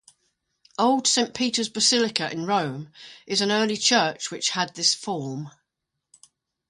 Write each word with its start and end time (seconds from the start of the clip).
Old 0.79 1.05
Saint 1.05 1.31
Peter's 1.31 1.69
Basilica 1.69 2.27
in 2.31 2.47
Rome 2.47 2.91
is 3.27 3.41
an 3.41 3.51
early 3.51 3.77
church 3.77 4.31
which 4.31 4.49
had 4.49 4.73
this 4.73 4.95
form. 4.95 5.51